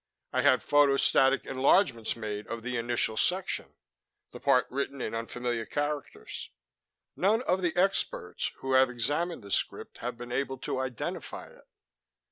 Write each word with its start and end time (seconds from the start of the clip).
I 0.33 0.41
had 0.41 0.63
photostatic 0.63 1.45
enlargements 1.45 2.15
made 2.15 2.47
of 2.47 2.63
the 2.63 2.75
initial 2.75 3.15
section 3.17 3.75
the 4.31 4.39
part 4.39 4.65
written 4.71 4.99
in 4.99 5.13
unfamiliar 5.13 5.67
characters. 5.67 6.49
None 7.15 7.43
of 7.43 7.61
the 7.61 7.75
experts 7.75 8.51
who 8.61 8.73
have 8.73 8.89
examined 8.89 9.43
the 9.43 9.51
script 9.51 9.99
have 9.99 10.17
been 10.17 10.31
able 10.31 10.57
to 10.57 10.79
identify 10.79 11.49
it. 11.49 11.67